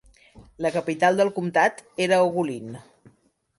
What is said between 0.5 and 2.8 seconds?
La capital del comtat era Ogulin.